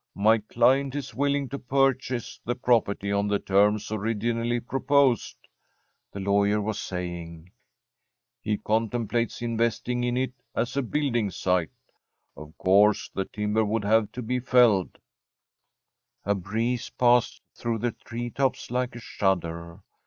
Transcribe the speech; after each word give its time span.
'My 0.15 0.39
client 0.39 0.95
is 0.95 1.13
willing 1.13 1.47
to 1.49 1.59
purchase 1.59 2.39
the 2.43 2.55
property 2.55 3.11
on 3.11 3.27
the 3.27 3.37
terms 3.37 3.91
originally 3.91 4.59
proposed,' 4.59 5.47
the 6.11 6.19
lawyer 6.19 6.59
was 6.59 6.79
saying. 6.79 7.51
'He 8.41 8.57
contemplates 8.57 9.43
investing 9.43 10.03
in 10.03 10.17
it 10.17 10.33
as 10.55 10.75
a 10.75 10.81
building 10.81 11.29
site. 11.29 11.69
Of 12.35 12.57
course 12.57 13.11
the 13.13 13.25
timber 13.25 13.63
would 13.63 13.83
have 13.83 14.11
to 14.13 14.23
be 14.23 14.39
felled' 14.39 14.97
A 16.25 16.33
breeze 16.33 16.89
passed 16.89 17.43
through 17.53 17.77
the 17.77 17.91
treetops 17.91 18.71
like 18.71 18.95
a 18.95 18.99
shudder. 18.99 19.83